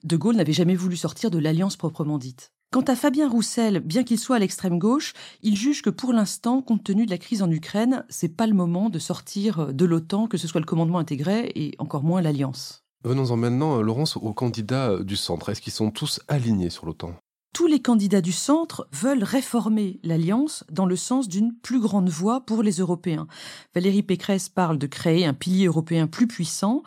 De 0.05 0.17
Gaulle 0.17 0.37
n'avait 0.37 0.53
jamais 0.53 0.75
voulu 0.75 0.97
sortir 0.97 1.31
de 1.31 1.39
l'Alliance 1.39 1.77
proprement 1.77 2.19
dite. 2.19 2.53
Quant 2.73 2.83
à 2.83 2.97
Fabien 2.97 3.29
Roussel, 3.29 3.81
bien 3.81 4.03
qu'il 4.03 4.19
soit 4.19 4.37
à 4.37 4.39
l'extrême 4.41 4.79
gauche, 4.79 5.13
il 5.43 5.57
juge 5.57 5.81
que 5.81 5.91
pour 5.91 6.13
l'instant, 6.13 6.61
compte 6.61 6.83
tenu 6.83 7.07
de 7.07 7.11
la 7.11 7.19
crise 7.19 7.43
en 7.43 7.51
Ukraine, 7.51 8.05
c'est 8.09 8.37
pas 8.37 8.49
le 8.49 8.55
moment 8.55 8.91
de 8.91 8.99
sortir 8.99 9.73
de 9.73 9.85
l'OTAN, 9.85 10.27
que 10.27 10.37
ce 10.37 10.49
soit 10.49 10.61
le 10.61 10.67
commandement 10.67 10.99
intégré 10.99 11.53
et 11.55 11.75
encore 11.79 12.03
moins 12.03 12.21
l'Alliance. 12.21 12.83
Venons-en 13.05 13.37
maintenant, 13.37 13.81
Laurence, 13.81 14.17
aux 14.17 14.33
candidats 14.33 14.99
du 15.03 15.15
centre. 15.15 15.51
Est-ce 15.51 15.61
qu'ils 15.61 15.73
sont 15.73 15.91
tous 15.91 16.21
alignés 16.27 16.71
sur 16.71 16.87
l'OTAN? 16.87 17.15
Tous 17.55 17.69
les 17.69 17.81
candidats 17.81 18.21
du 18.21 18.33
centre 18.33 18.89
veulent 18.93 19.23
réformer 19.23 20.01
l'alliance 20.03 20.65
dans 20.73 20.87
le 20.87 20.97
sens 20.97 21.29
d'une 21.29 21.55
plus 21.55 21.79
grande 21.79 22.09
voix 22.09 22.41
pour 22.41 22.65
les 22.65 22.73
Européens. 22.73 23.29
Valérie 23.77 24.03
Pécresse 24.03 24.49
parle 24.49 24.77
de 24.77 24.89
créer 24.89 25.25
un 25.25 25.35
pilier 25.35 25.67
européen 25.67 26.09
plus 26.09 26.27
puissant. 26.27 26.83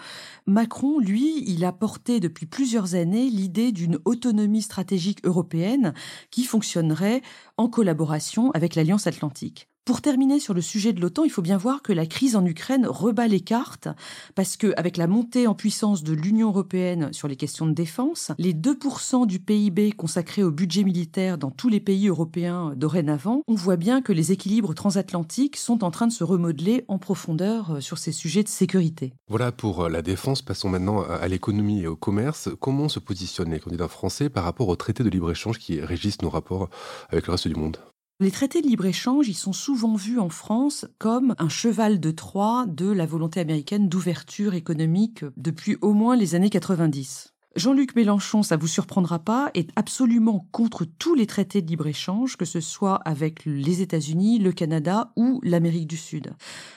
Macron, 0.45 0.99
lui, 0.99 1.41
il 1.47 1.63
a 1.63 1.71
porté 1.71 2.19
depuis 2.19 2.45
plusieurs 2.45 2.95
années 2.95 3.29
l'idée 3.29 3.71
d'une 3.71 3.97
autonomie 4.03 4.61
stratégique 4.61 5.25
européenne 5.25 5.93
qui 6.31 6.43
fonctionnerait 6.43 7.21
en 7.55 7.69
collaboration 7.69 8.51
avec 8.51 8.75
l'Alliance 8.75 9.07
atlantique. 9.07 9.69
Pour 9.87 10.01
terminer 10.01 10.41
sur 10.41 10.53
le 10.53 10.59
sujet 10.59 10.91
de 10.91 10.99
l'OTAN, 10.99 11.23
il 11.23 11.29
faut 11.29 11.41
bien 11.41 11.55
voir 11.55 11.81
que 11.81 11.93
la 11.93 12.05
crise 12.05 12.35
en 12.35 12.45
Ukraine 12.45 12.85
rebat 12.85 13.29
les 13.29 13.39
cartes 13.39 13.87
parce 14.35 14.57
que 14.57 14.73
avec 14.75 14.97
la 14.97 15.07
montée 15.07 15.47
en 15.47 15.55
puissance 15.55 16.03
de 16.03 16.11
l'Union 16.11 16.49
européenne 16.49 17.13
sur 17.13 17.29
les 17.29 17.37
questions 17.37 17.65
de 17.65 17.71
défense, 17.71 18.33
les 18.37 18.53
2% 18.53 19.25
du 19.25 19.39
PIB 19.39 19.93
consacrés 19.93 20.43
au 20.43 20.51
budget 20.51 20.83
militaire 20.83 21.37
dans 21.37 21.51
tous 21.51 21.69
les 21.69 21.79
pays 21.79 22.09
européens 22.09 22.73
dorénavant, 22.75 23.43
on 23.47 23.55
voit 23.55 23.77
bien 23.77 24.01
que 24.01 24.11
les 24.11 24.33
équilibres 24.33 24.75
transatlantiques 24.75 25.55
sont 25.55 25.85
en 25.85 25.89
train 25.89 26.07
de 26.07 26.11
se 26.11 26.25
remodeler 26.25 26.83
en 26.89 26.97
profondeur 26.97 27.77
sur 27.79 27.97
ces 27.97 28.11
sujets 28.11 28.43
de 28.43 28.49
sécurité. 28.49 29.13
Voilà 29.29 29.53
pour 29.53 29.87
la 29.87 30.01
défense, 30.01 30.41
passons 30.41 30.67
maintenant 30.67 31.03
à 31.03 31.25
l'économie 31.29 31.83
et 31.83 31.87
au 31.87 31.95
commerce. 31.95 32.49
Comment 32.59 32.89
se 32.89 32.99
positionnent 32.99 33.51
les 33.51 33.61
candidats 33.61 33.87
français 33.87 34.27
par 34.27 34.43
rapport 34.43 34.67
au 34.67 34.75
traité 34.75 35.05
de 35.05 35.09
libre-échange 35.09 35.59
qui 35.59 35.79
régissent 35.79 36.21
nos 36.21 36.29
rapports 36.29 36.69
avec 37.09 37.27
le 37.27 37.31
reste 37.31 37.47
du 37.47 37.55
monde? 37.55 37.77
Les 38.19 38.31
traités 38.31 38.63
de 38.63 38.67
libre-échange, 38.67 39.27
ils 39.27 39.35
sont 39.35 39.53
souvent 39.53 39.95
vus 39.95 40.17
en 40.17 40.29
France 40.29 40.87
comme 40.97 41.35
un 41.37 41.49
cheval 41.49 41.99
de 41.99 42.09
Troie 42.09 42.65
de 42.67 42.89
la 42.89 43.05
volonté 43.05 43.39
américaine 43.39 43.89
d'ouverture 43.89 44.55
économique 44.55 45.23
depuis 45.37 45.77
au 45.81 45.93
moins 45.93 46.15
les 46.15 46.33
années 46.33 46.49
90. 46.49 47.36
Jean-Luc 47.57 47.95
Mélenchon, 47.95 48.43
ça 48.43 48.55
vous 48.55 48.67
surprendra 48.67 49.17
pas, 49.17 49.49
est 49.55 49.71
absolument 49.75 50.45
contre 50.51 50.85
tous 50.85 51.15
les 51.15 51.25
traités 51.25 51.63
de 51.63 51.67
libre-échange, 51.67 52.37
que 52.37 52.45
ce 52.45 52.59
soit 52.59 52.97
avec 52.97 53.45
les 53.45 53.81
États-Unis, 53.81 54.37
le 54.37 54.51
Canada 54.51 55.11
ou 55.15 55.39
l'Amérique 55.41 55.87
du 55.87 55.97
Sud. 55.97 56.33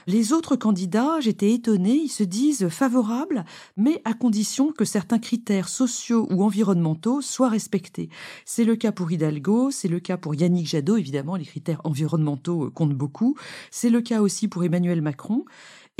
Les 0.06 0.32
autres 0.32 0.56
candidats, 0.56 1.20
j'étais 1.20 1.52
étonnée, 1.52 2.00
ils 2.04 2.08
se 2.08 2.22
disent 2.22 2.68
favorables, 2.70 3.44
mais 3.76 4.00
à 4.06 4.14
condition 4.14 4.72
que 4.72 4.86
certains 4.86 5.18
critères 5.18 5.68
sociaux 5.68 6.26
ou 6.30 6.42
environnementaux 6.42 7.20
soient 7.20 7.50
respectés. 7.50 8.08
C'est 8.46 8.64
le 8.64 8.74
cas 8.74 8.90
pour 8.90 9.12
Hidalgo, 9.12 9.70
c'est 9.70 9.88
le 9.88 10.00
cas 10.00 10.16
pour 10.16 10.34
Yannick 10.34 10.66
Jadot, 10.66 10.96
évidemment, 10.96 11.36
les 11.36 11.44
critères 11.44 11.82
environnementaux 11.84 12.70
comptent 12.70 12.96
beaucoup. 12.96 13.36
C'est 13.70 13.90
le 13.90 14.00
cas 14.00 14.22
aussi 14.22 14.48
pour 14.48 14.64
Emmanuel 14.64 15.02
Macron. 15.02 15.44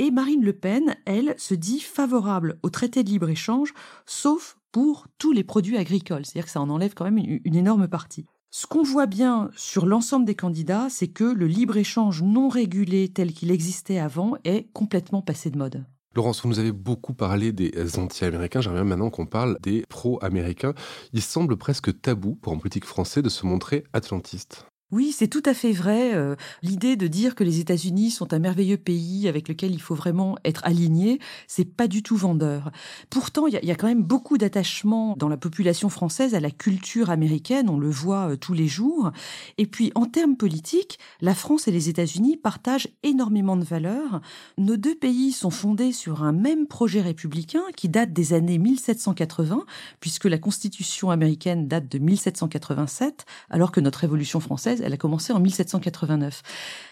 Et 0.01 0.09
Marine 0.09 0.43
Le 0.43 0.53
Pen, 0.53 0.95
elle, 1.05 1.35
se 1.37 1.53
dit 1.53 1.79
favorable 1.79 2.57
au 2.63 2.71
traité 2.71 3.03
de 3.03 3.09
libre-échange, 3.09 3.71
sauf 4.07 4.57
pour 4.71 5.05
tous 5.19 5.31
les 5.31 5.43
produits 5.43 5.77
agricoles. 5.77 6.25
C'est-à-dire 6.25 6.45
que 6.45 6.51
ça 6.51 6.59
en 6.59 6.71
enlève 6.71 6.95
quand 6.95 7.05
même 7.05 7.19
une, 7.19 7.55
énorme 7.55 7.87
partie. 7.87 8.25
Ce 8.49 8.65
qu'on 8.65 8.81
voit 8.81 9.05
bien 9.05 9.51
sur 9.55 9.85
l'ensemble 9.85 10.25
des 10.25 10.33
candidats, 10.33 10.87
c'est 10.89 11.09
que 11.09 11.25
le 11.25 11.45
libre-échange 11.45 12.23
non 12.23 12.49
régulé 12.49 13.09
tel 13.09 13.31
qu'il 13.31 13.51
existait 13.51 13.99
avant 13.99 14.37
est 14.43 14.71
complètement 14.73 15.21
passé 15.21 15.51
de 15.51 15.59
mode. 15.59 15.85
Laurence, 16.15 16.41
vous 16.41 16.49
nous 16.49 16.57
avez 16.57 16.71
beaucoup 16.71 17.13
parlé 17.13 17.51
des 17.51 17.99
anti-américains. 17.99 18.61
J'aimerais 18.61 18.83
maintenant 18.83 19.11
qu'on 19.11 19.27
parle 19.27 19.55
des 19.61 19.83
pro-américains. 19.87 20.73
Il 21.13 21.21
semble 21.21 21.57
presque 21.57 22.01
tabou 22.01 22.33
pour 22.41 22.53
un 22.53 22.57
politique 22.57 22.85
français 22.85 23.21
de 23.21 23.29
se 23.29 23.45
montrer 23.45 23.83
atlantiste. 23.93 24.65
Oui, 24.91 25.13
c'est 25.13 25.29
tout 25.29 25.43
à 25.45 25.53
fait 25.53 25.71
vrai. 25.71 26.13
Euh, 26.15 26.35
l'idée 26.63 26.97
de 26.97 27.07
dire 27.07 27.33
que 27.33 27.45
les 27.45 27.61
États-Unis 27.61 28.11
sont 28.11 28.33
un 28.33 28.39
merveilleux 28.39 28.75
pays 28.75 29.29
avec 29.29 29.47
lequel 29.47 29.71
il 29.71 29.81
faut 29.81 29.95
vraiment 29.95 30.37
être 30.43 30.61
aligné, 30.65 31.19
c'est 31.47 31.63
pas 31.63 31.87
du 31.87 32.03
tout 32.03 32.17
vendeur. 32.17 32.71
Pourtant, 33.09 33.47
il 33.47 33.53
y, 33.53 33.71
a 33.71 33.75
quand 33.75 33.87
même 33.87 34.03
beaucoup 34.03 34.37
d'attachement 34.37 35.15
dans 35.17 35.29
la 35.29 35.37
population 35.37 35.87
française 35.87 36.35
à 36.35 36.41
la 36.41 36.51
culture 36.51 37.09
américaine. 37.09 37.69
On 37.69 37.79
le 37.79 37.89
voit 37.89 38.31
euh, 38.31 38.35
tous 38.35 38.53
les 38.53 38.67
jours. 38.67 39.11
Et 39.57 39.65
puis, 39.65 39.93
en 39.95 40.05
termes 40.07 40.35
politiques, 40.35 40.99
la 41.21 41.35
France 41.35 41.69
et 41.69 41.71
les 41.71 41.87
États-Unis 41.87 42.35
partagent 42.35 42.89
énormément 43.03 43.55
de 43.55 43.63
valeurs. 43.63 44.19
Nos 44.57 44.75
deux 44.75 44.95
pays 44.95 45.31
sont 45.31 45.51
fondés 45.51 45.93
sur 45.93 46.23
un 46.23 46.33
même 46.33 46.67
projet 46.67 46.99
républicain 46.99 47.63
qui 47.77 47.87
date 47.87 48.11
des 48.11 48.33
années 48.33 48.57
1780, 48.57 49.63
puisque 50.01 50.25
la 50.25 50.37
Constitution 50.37 51.11
américaine 51.11 51.69
date 51.69 51.89
de 51.89 51.97
1787, 51.97 53.25
alors 53.49 53.71
que 53.71 53.79
notre 53.79 53.99
Révolution 53.99 54.41
française 54.41 54.80
elle 54.83 54.93
a 54.93 54.97
commencé 54.97 55.33
en 55.33 55.39
1789. 55.39 56.41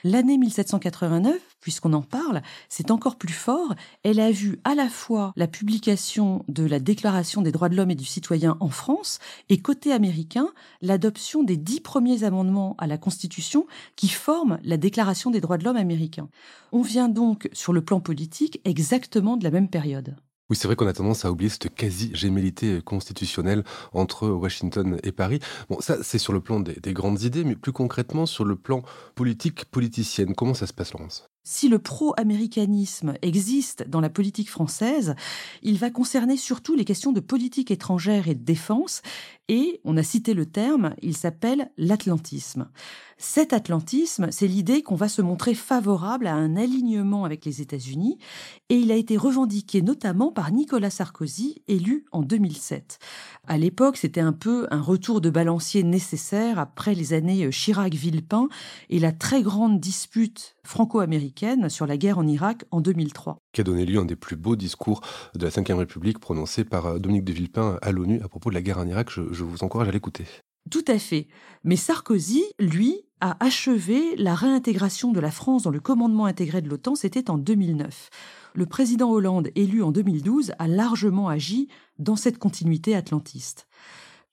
L'année 0.04 0.38
1789, 0.38 1.36
puisqu'on 1.62 1.94
en 1.94 2.02
parle, 2.02 2.42
c'est 2.70 2.92
encore 2.92 3.18
plus 3.18 3.34
fort. 3.34 3.76
Elle 4.04 4.20
a 4.20 4.32
vu 4.32 4.60
à 4.64 4.76
la 4.76 4.90
fois 4.90 5.34
la 5.36 5.48
publication 5.48 6.46
de 6.48 6.66
la 6.66 6.80
Déclaration 6.80 7.42
des 7.42 7.52
droits 7.52 7.70
de 7.70 7.76
l'homme 7.76 7.92
et 7.92 7.96
du 7.96 8.06
citoyen 8.06 8.58
en 8.60 8.70
France 8.70 9.20
et 9.50 9.60
côté 9.60 9.92
américain, 9.92 10.50
l'adoption 10.82 11.44
des 11.44 11.58
dix 11.58 11.82
premiers 11.82 12.24
amendements 12.24 12.76
à 12.78 12.88
la 12.88 12.98
Constitution 12.98 13.68
qui 13.96 14.10
forment 14.10 14.60
la 14.64 14.78
Déclaration 14.78 15.32
des 15.32 15.42
droits 15.42 15.58
de 15.58 15.64
l'homme 15.64 15.78
américain. 15.78 16.30
On 16.72 16.82
vient 16.82 17.10
donc, 17.10 17.50
sur 17.54 17.74
le 17.74 17.82
plan 17.82 18.00
politique, 18.00 18.62
exactement 18.66 19.38
de 19.38 19.44
la 19.44 19.52
même 19.52 19.70
période. 19.70 20.16
Oui, 20.50 20.56
c'est 20.56 20.68
vrai 20.68 20.76
qu'on 20.76 20.88
a 20.88 20.94
tendance 20.94 21.26
à 21.26 21.32
oublier 21.32 21.50
cette 21.50 21.74
quasi-gémellité 21.74 22.82
constitutionnelle 22.82 23.64
entre 23.94 24.28
Washington 24.28 25.00
et 25.04 25.12
Paris. 25.12 25.40
Bon, 25.70 25.80
ça, 25.80 26.02
c'est 26.02 26.18
sur 26.18 26.34
le 26.34 26.42
plan 26.42 26.60
des, 26.60 26.74
des, 26.74 26.94
grandes 26.94 27.22
idées, 27.22 27.44
mais 27.44 27.56
plus 27.56 27.72
concrètement 27.72 28.26
sur 28.26 28.46
le 28.46 28.56
plan 28.56 28.82
politique, 29.14 29.66
politicienne. 29.66 30.34
Comment 30.34 30.56
ça 30.56 30.66
se 30.66 30.74
passe, 30.74 30.94
Laurence? 30.94 31.30
Si 31.44 31.70
le 31.70 31.80
pro-américanisme 31.80 33.14
existe 33.22 33.88
dans 33.88 34.02
la 34.02 34.10
politique 34.10 34.50
française, 34.50 35.16
il 35.64 35.78
va 35.78 35.90
concerner 35.90 36.38
surtout 36.38 36.76
les 36.76 36.86
questions 36.86 37.12
de 37.12 37.20
politique 37.20 37.72
étrangère 37.72 38.28
et 38.28 38.36
de 38.36 38.44
défense, 38.44 39.02
et 39.48 39.82
on 39.84 39.98
a 39.98 40.04
cité 40.04 40.36
le 40.36 40.46
terme, 40.46 40.94
il 41.02 41.18
s'appelle 41.18 41.72
l'atlantisme. 41.78 42.70
Cet 43.18 43.52
atlantisme, 43.52 44.28
c'est 44.32 44.48
l'idée 44.48 44.84
qu'on 44.84 44.96
va 44.96 45.10
se 45.10 45.22
montrer 45.22 45.56
favorable 45.56 46.28
à 46.28 46.36
un 46.36 46.56
alignement 46.56 47.26
avec 47.26 47.44
les 47.46 47.62
États-Unis, 47.62 48.18
et 48.70 48.78
il 48.78 48.92
a 48.92 48.96
été 48.96 49.18
revendiqué 49.18 49.82
notamment 49.82 50.32
par 50.32 50.52
Nicolas 50.52 50.92
Sarkozy, 50.92 51.64
élu 51.68 52.06
en 52.12 52.22
2007. 52.22 53.00
À 53.48 53.58
l'époque, 53.58 53.98
c'était 53.98 54.22
un 54.22 54.34
peu 54.34 54.68
un 54.72 54.82
retour 54.82 55.20
de 55.20 55.30
balancier 55.30 55.84
nécessaire 55.84 56.60
après 56.60 56.94
les 56.94 57.14
années 57.14 57.50
Chirac-Villepin 57.50 58.50
et 58.90 59.00
la 59.00 59.12
très 59.12 59.42
grande 59.42 59.80
dispute 59.80 60.56
franco-américaine 60.70 61.68
sur 61.68 61.88
la 61.88 61.98
guerre 61.98 62.20
en 62.20 62.28
Irak 62.28 62.64
en 62.70 62.80
2003. 62.80 63.40
Qui 63.52 63.62
a 63.62 63.64
donné 63.64 63.86
lieu 63.86 63.98
à 63.98 64.04
un 64.04 64.06
des 64.06 64.16
plus 64.16 64.36
beaux 64.36 64.56
discours 64.56 65.02
de 65.36 65.44
la 65.44 65.50
Ve 65.50 65.78
République 65.78 66.20
prononcé 66.20 66.64
par 66.64 66.86
euh, 66.86 67.00
Dominique 67.00 67.26
de 67.26 67.34
Villepin 67.34 67.80
à 67.82 67.92
l'ONU 67.92 68.22
à 68.22 68.30
propos 68.30 68.50
de 68.50 68.56
la 68.56 68.62
guerre 68.62 68.78
en 68.78 68.88
Irak. 68.88 69.10
Je, 69.10 69.34
je 69.34 69.44
vous 69.44 69.64
encourage 69.64 69.88
à 69.88 69.92
l'écouter. 69.92 70.26
Tout 70.70 70.86
à 70.88 71.00
fait. 71.00 71.28
Mais 71.64 71.76
Sarkozy, 71.76 72.44
lui, 72.60 73.02
a 73.20 73.44
achevé 73.44 74.16
la 74.18 74.36
réintégration 74.36 75.12
de 75.12 75.20
la 75.20 75.32
France 75.32 75.64
dans 75.64 75.72
le 75.72 75.80
commandement 75.80 76.26
intégré 76.26 76.62
de 76.62 76.70
l'OTAN, 76.70 76.96
c'était 76.96 77.32
en 77.32 77.38
2009. 77.38 78.10
Le 78.54 78.66
président 78.66 79.10
Hollande, 79.10 79.50
élu 79.56 79.82
en 79.82 79.92
2012, 79.92 80.54
a 80.60 80.68
largement 80.68 81.30
agi 81.30 81.68
dans 81.98 82.16
cette 82.16 82.38
continuité 82.38 82.96
atlantiste. 82.96 83.68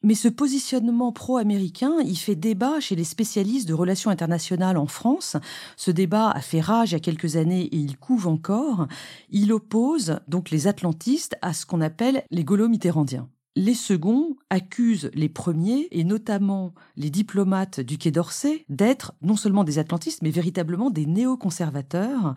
Mais 0.03 0.15
ce 0.15 0.29
positionnement 0.29 1.11
pro-américain, 1.11 1.95
il 2.05 2.17
fait 2.17 2.35
débat 2.35 2.81
chez 2.81 2.97
les 2.97 3.05
spécialistes 3.05 3.67
de 3.67 3.75
relations 3.75 4.11
internationales 4.11 4.77
en 4.77 4.87
France. 4.87 5.37
Ce 5.77 5.91
débat 5.91 6.31
a 6.31 6.41
fait 6.41 6.61
rage 6.61 6.91
il 6.91 6.95
y 6.95 6.97
a 6.97 7.01
quelques 7.01 7.37
années 7.37 7.65
et 7.65 7.77
il 7.77 7.97
couve 7.97 8.29
encore. 8.29 8.87
Il 9.31 9.53
oppose 9.53 10.21
donc 10.29 10.51
les 10.51 10.67
atlantistes 10.67 11.37
à 11.43 11.53
ce 11.53 11.67
qu'on 11.67 11.81
appelle 11.81 12.23
les 12.31 12.45
gaulo-mitterrandiens. 12.45 13.29
Les 13.59 13.75
seconds 13.75 14.37
accusent 14.51 15.11
les 15.15 15.31
premiers, 15.31 15.89
et 15.91 16.05
notamment 16.05 16.75
les 16.97 17.09
diplomates 17.09 17.81
du 17.81 17.97
Quai 17.97 18.11
d'Orsay, 18.11 18.67
d'être 18.69 19.15
non 19.23 19.35
seulement 19.35 19.65
des 19.65 19.79
atlantistes, 19.79 20.21
mais 20.21 20.31
véritablement 20.31 20.91
des 20.91 21.07
néoconservateurs 21.07 22.35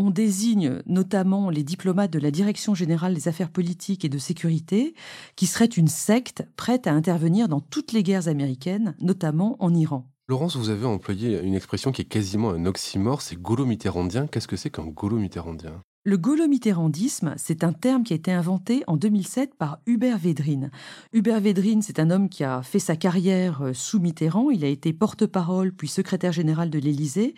on 0.00 0.08
désigne 0.08 0.80
notamment 0.86 1.50
les 1.50 1.62
diplomates 1.62 2.10
de 2.10 2.18
la 2.18 2.30
Direction 2.30 2.74
générale 2.74 3.12
des 3.12 3.28
affaires 3.28 3.50
politiques 3.50 4.02
et 4.02 4.08
de 4.08 4.16
sécurité, 4.16 4.94
qui 5.36 5.46
seraient 5.46 5.66
une 5.66 5.88
secte 5.88 6.42
prête 6.56 6.86
à 6.86 6.92
intervenir 6.94 7.48
dans 7.48 7.60
toutes 7.60 7.92
les 7.92 8.02
guerres 8.02 8.26
américaines, 8.26 8.94
notamment 9.02 9.56
en 9.58 9.74
Iran. 9.74 10.06
Laurence, 10.26 10.56
vous 10.56 10.70
avez 10.70 10.86
employé 10.86 11.38
une 11.42 11.54
expression 11.54 11.92
qui 11.92 12.00
est 12.00 12.06
quasiment 12.06 12.48
un 12.48 12.64
oxymore, 12.64 13.20
c'est 13.20 13.36
gaulo-mitterrandien. 13.36 14.26
Qu'est-ce 14.26 14.48
que 14.48 14.56
c'est 14.56 14.70
qu'un 14.70 14.86
gaulo-mitterrandien 14.86 15.82
le 16.06 16.16
gaulo-mitterrandisme, 16.16 17.34
c'est 17.36 17.62
un 17.62 17.74
terme 17.74 18.04
qui 18.04 18.14
a 18.14 18.16
été 18.16 18.32
inventé 18.32 18.82
en 18.86 18.96
2007 18.96 19.54
par 19.54 19.80
Hubert 19.84 20.16
Védrine. 20.16 20.70
Hubert 21.12 21.40
Védrine, 21.40 21.82
c'est 21.82 21.98
un 21.98 22.08
homme 22.08 22.30
qui 22.30 22.42
a 22.42 22.62
fait 22.62 22.78
sa 22.78 22.96
carrière 22.96 23.60
euh, 23.60 23.74
sous 23.74 24.00
Mitterrand. 24.00 24.50
Il 24.50 24.64
a 24.64 24.68
été 24.68 24.94
porte-parole 24.94 25.72
puis 25.74 25.88
secrétaire 25.88 26.32
général 26.32 26.70
de 26.70 26.78
l'Élysée. 26.78 27.34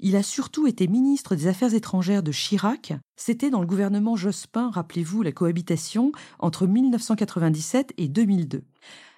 Il 0.00 0.14
a 0.14 0.22
surtout 0.22 0.68
été 0.68 0.86
ministre 0.86 1.34
des 1.34 1.48
Affaires 1.48 1.74
étrangères 1.74 2.22
de 2.22 2.30
Chirac. 2.30 2.92
C'était 3.16 3.50
dans 3.50 3.60
le 3.60 3.66
gouvernement 3.66 4.14
Jospin, 4.14 4.70
rappelez-vous, 4.70 5.22
la 5.22 5.32
cohabitation 5.32 6.12
entre 6.38 6.68
1997 6.68 7.94
et 7.98 8.06
2002. 8.06 8.62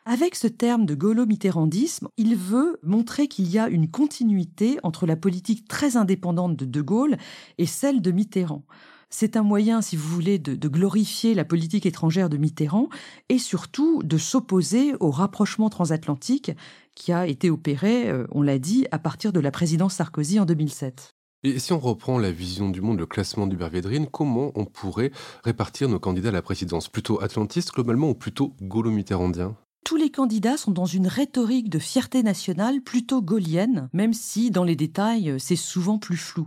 Avec 0.07 0.35
ce 0.35 0.47
terme 0.47 0.87
de 0.87 0.95
gaulo-mitterrandisme, 0.95 2.09
il 2.17 2.35
veut 2.35 2.79
montrer 2.83 3.29
qu'il 3.29 3.51
y 3.51 3.59
a 3.59 3.69
une 3.69 3.91
continuité 3.91 4.79
entre 4.83 5.05
la 5.05 5.17
politique 5.17 5.69
très 5.69 5.99
indépendante 5.99 6.57
de 6.57 6.65
De 6.65 6.81
Gaulle 6.81 7.19
et 7.59 7.67
celle 7.67 8.01
de 8.01 8.11
Mitterrand. 8.11 8.65
C'est 9.13 9.37
un 9.37 9.43
moyen, 9.43 9.83
si 9.83 9.97
vous 9.97 10.09
voulez, 10.09 10.39
de, 10.39 10.69
glorifier 10.69 11.35
la 11.35 11.45
politique 11.45 11.85
étrangère 11.85 12.31
de 12.31 12.37
Mitterrand 12.37 12.89
et 13.29 13.39
surtout 13.39 14.03
de 14.05 14.17
s'opposer 14.17 14.95
au 15.01 15.11
rapprochement 15.11 15.69
transatlantique 15.69 16.53
qui 16.95 17.13
a 17.13 17.27
été 17.27 17.51
opéré, 17.51 18.09
euh, 18.09 18.27
on 18.31 18.43
l'a 18.43 18.59
dit, 18.59 18.87
à 18.93 19.01
partir 19.01 19.33
de 19.33 19.41
la 19.41 19.51
présidence 19.51 19.95
Sarkozy 19.95 20.39
en 20.39 20.45
2007. 20.45 21.11
Et 21.43 21.59
si 21.59 21.73
on 21.73 21.79
reprend 21.79 22.19
la 22.19 22.31
vision 22.31 22.69
du 22.69 22.83
monde, 22.83 22.99
le 22.99 23.07
classement 23.07 23.47
d'Hubert 23.47 23.71
Védrine, 23.71 24.07
comment 24.07 24.53
on 24.55 24.65
pourrait 24.65 25.11
répartir 25.43 25.89
nos 25.89 25.99
candidats 25.99 26.29
à 26.29 26.33
la 26.33 26.43
présidence? 26.43 26.89
Plutôt 26.89 27.21
atlantistes 27.23 27.73
globalement 27.73 28.11
ou 28.11 28.15
plutôt 28.15 28.55
gaulo-mitterrandien? 28.61 29.57
Tous 29.91 29.97
les 29.97 30.11
candidats 30.11 30.57
sont 30.57 30.71
dans 30.71 30.87
une 30.87 31.09
rhétorique 31.09 31.69
de 31.69 31.81
fierté 31.81 32.23
nationale 32.23 32.81
plutôt 32.81 33.21
gaulienne, 33.21 33.89
même 33.93 34.15
si 34.15 34.53
dans 34.53 34.63
les 34.63 34.77
détails 34.77 35.35
c'est 35.41 35.57
souvent 35.57 35.99
plus 35.99 36.17
flou. 36.17 36.47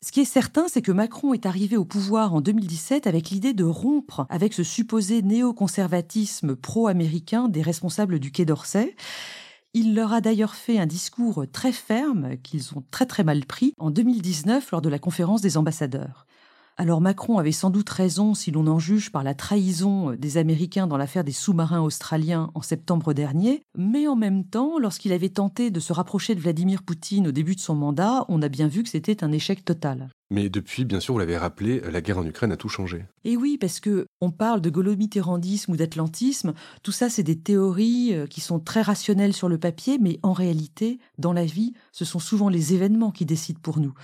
Ce 0.00 0.12
qui 0.12 0.20
est 0.20 0.24
certain, 0.24 0.66
c'est 0.68 0.82
que 0.82 0.92
Macron 0.92 1.34
est 1.34 1.46
arrivé 1.46 1.76
au 1.76 1.84
pouvoir 1.84 2.32
en 2.32 2.40
2017 2.40 3.08
avec 3.08 3.30
l'idée 3.30 3.54
de 3.54 3.64
rompre 3.64 4.24
avec 4.28 4.52
ce 4.52 4.62
supposé 4.62 5.22
néoconservatisme 5.22 6.54
pro-américain 6.54 7.48
des 7.48 7.60
responsables 7.60 8.20
du 8.20 8.30
Quai 8.30 8.44
d'Orsay. 8.44 8.94
Il 9.74 9.96
leur 9.96 10.12
a 10.12 10.20
d'ailleurs 10.20 10.54
fait 10.54 10.78
un 10.78 10.86
discours 10.86 11.44
très 11.52 11.72
ferme 11.72 12.36
qu'ils 12.44 12.78
ont 12.78 12.84
très 12.92 13.06
très 13.06 13.24
mal 13.24 13.46
pris 13.46 13.74
en 13.78 13.90
2019 13.90 14.70
lors 14.70 14.80
de 14.80 14.88
la 14.88 15.00
conférence 15.00 15.40
des 15.40 15.56
ambassadeurs. 15.56 16.28
Alors 16.78 17.00
Macron 17.00 17.38
avait 17.38 17.52
sans 17.52 17.70
doute 17.70 17.88
raison 17.88 18.34
si 18.34 18.50
l'on 18.50 18.66
en 18.66 18.78
juge 18.78 19.10
par 19.10 19.22
la 19.22 19.34
trahison 19.34 20.12
des 20.12 20.36
Américains 20.36 20.86
dans 20.86 20.98
l'affaire 20.98 21.24
des 21.24 21.32
sous-marins 21.32 21.80
australiens 21.80 22.50
en 22.54 22.60
septembre 22.60 23.14
dernier, 23.14 23.62
mais 23.78 24.06
en 24.06 24.14
même 24.14 24.44
temps, 24.44 24.78
lorsqu'il 24.78 25.12
avait 25.12 25.30
tenté 25.30 25.70
de 25.70 25.80
se 25.80 25.94
rapprocher 25.94 26.34
de 26.34 26.40
Vladimir 26.40 26.82
Poutine 26.82 27.28
au 27.28 27.32
début 27.32 27.54
de 27.54 27.60
son 27.60 27.74
mandat, 27.74 28.26
on 28.28 28.42
a 28.42 28.48
bien 28.48 28.68
vu 28.68 28.82
que 28.82 28.90
c'était 28.90 29.24
un 29.24 29.32
échec 29.32 29.64
total. 29.64 30.10
Mais 30.30 30.48
depuis, 30.48 30.84
bien 30.84 30.98
sûr, 30.98 31.14
vous 31.14 31.20
l'avez 31.20 31.36
rappelé, 31.36 31.80
la 31.80 32.00
guerre 32.00 32.18
en 32.18 32.26
Ukraine 32.26 32.50
a 32.50 32.56
tout 32.56 32.68
changé. 32.68 33.04
Et 33.24 33.36
oui, 33.36 33.58
parce 33.58 33.78
que 33.78 34.06
on 34.20 34.32
parle 34.32 34.60
de 34.60 34.70
gaulomitérandisme 34.70 35.72
ou 35.72 35.76
d'atlantisme, 35.76 36.52
tout 36.82 36.90
ça 36.90 37.08
c'est 37.08 37.22
des 37.22 37.38
théories 37.38 38.12
euh, 38.12 38.26
qui 38.26 38.40
sont 38.40 38.58
très 38.58 38.82
rationnelles 38.82 39.34
sur 39.34 39.48
le 39.48 39.58
papier, 39.58 39.98
mais 40.00 40.18
en 40.24 40.32
réalité, 40.32 40.98
dans 41.18 41.32
la 41.32 41.44
vie, 41.44 41.74
ce 41.92 42.04
sont 42.04 42.18
souvent 42.18 42.48
les 42.48 42.74
événements 42.74 43.12
qui 43.12 43.24
décident 43.24 43.60
pour 43.62 43.78
nous. 43.78 43.94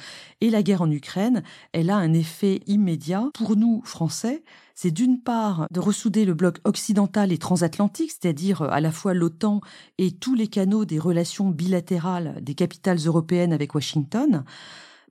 Et 0.41 0.51
la 0.51 0.63
guerre 0.63 0.83
en 0.83 0.91
Ukraine, 0.91 1.43
elle 1.73 1.91
a 1.91 1.97
un 1.97 2.13
effet 2.13 2.61
immédiat 2.67 3.31
pour 3.35 3.57
nous 3.57 3.83
Français, 3.85 4.45
c'est 4.77 4.93
d'une 4.93 5.21
part 5.21 5.67
de 5.71 5.81
ressouder 5.81 6.25
le 6.25 6.35
bloc 6.35 6.59
occidental 6.65 7.33
et 7.33 7.39
transatlantique, 7.39 8.13
c'est-à-dire 8.13 8.63
euh, 8.63 8.69
à 8.71 8.81
la 8.81 8.93
fois 8.93 9.13
l'OTAN 9.13 9.61
et 9.99 10.13
tous 10.13 10.37
les 10.37 10.47
canaux 10.47 10.85
des 10.85 11.01
relations 11.01 11.51
bilatérales 11.51 12.39
des 12.43 12.55
capitales 12.55 12.99
européennes 12.99 13.53
avec 13.53 13.75
Washington, 13.75 14.45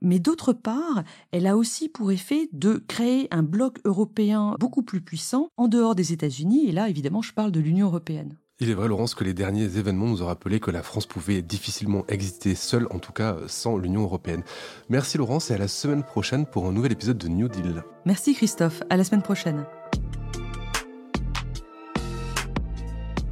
mais 0.02 0.18
d'autre 0.18 0.52
part, 0.52 1.02
elle 1.30 1.46
a 1.46 1.56
aussi 1.56 1.88
pour 1.88 2.12
effet 2.12 2.48
de 2.52 2.82
créer 2.86 3.28
un 3.30 3.42
bloc 3.42 3.78
européen 3.84 4.56
beaucoup 4.60 4.82
plus 4.82 5.00
puissant 5.00 5.48
en 5.56 5.68
dehors 5.68 5.94
des 5.94 6.12
États-Unis, 6.12 6.68
et 6.68 6.72
là 6.72 6.88
évidemment 6.88 7.22
je 7.22 7.32
parle 7.32 7.52
de 7.52 7.60
l'Union 7.60 7.86
européenne. 7.86 8.36
Il 8.60 8.70
est 8.70 8.74
vrai, 8.74 8.86
Laurence, 8.86 9.16
que 9.16 9.24
les 9.24 9.34
derniers 9.34 9.76
événements 9.76 10.06
nous 10.06 10.22
ont 10.22 10.26
rappelé 10.26 10.60
que 10.60 10.70
la 10.70 10.84
France 10.84 11.06
pouvait 11.06 11.42
difficilement 11.42 12.04
exister 12.06 12.54
seule, 12.54 12.86
en 12.90 13.00
tout 13.00 13.10
cas 13.10 13.36
sans 13.48 13.76
l'Union 13.76 14.02
européenne. 14.02 14.44
Merci 14.88 15.18
Laurence 15.18 15.50
et 15.50 15.54
à 15.54 15.58
la 15.58 15.66
semaine 15.66 16.04
prochaine 16.04 16.46
pour 16.46 16.66
un 16.66 16.72
nouvel 16.72 16.92
épisode 16.92 17.18
de 17.18 17.26
New 17.26 17.48
Deal. 17.48 17.82
Merci 18.04 18.34
Christophe, 18.34 18.82
à 18.88 18.96
la 18.96 19.02
semaine 19.02 19.22
prochaine. 19.22 19.64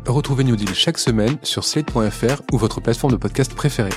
Retrouvez 0.05 0.43
New 0.43 0.57
Deal 0.57 0.75
chaque 0.75 0.99
semaine 0.99 1.39
sur 1.43 1.63
slate.fr 1.63 2.43
ou 2.53 2.59
votre 2.59 2.81
plateforme 2.81 3.13
de 3.13 3.19
podcast 3.19 3.55
préférée. 3.55 3.91